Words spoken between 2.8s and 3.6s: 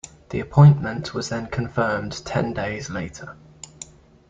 later.